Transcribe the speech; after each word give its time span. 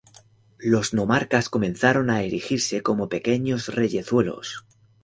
Los 0.57 0.95
nomarcas 0.95 1.47
comenzaron 1.49 2.09
a 2.09 2.23
erigirse 2.23 2.81
como 2.81 3.07
pequeños 3.07 3.67
reyezuelos. 3.67 4.65